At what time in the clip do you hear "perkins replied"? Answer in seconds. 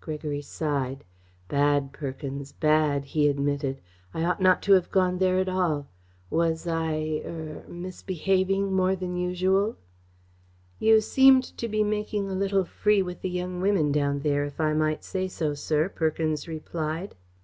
15.88-17.14